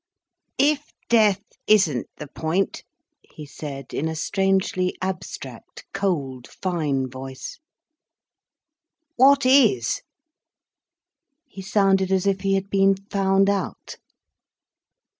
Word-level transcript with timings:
"If 0.57 0.91
death 1.09 1.43
isn't 1.67 2.07
the 2.17 2.25
point," 2.25 2.83
he 3.21 3.45
said, 3.45 3.93
in 3.93 4.07
a 4.07 4.15
strangely 4.15 4.97
abstract, 4.99 5.85
cold, 5.93 6.47
fine 6.47 7.07
voice—"what 7.07 9.45
is?" 9.45 10.01
He 11.47 11.61
sounded 11.61 12.11
as 12.11 12.25
if 12.25 12.41
he 12.41 12.55
had 12.55 12.71
been 12.71 12.95
found 13.11 13.47
out. 13.47 13.97